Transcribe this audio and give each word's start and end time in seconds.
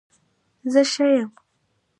زه 0.71 0.81
ښه 0.91 1.05
يم 1.21 1.29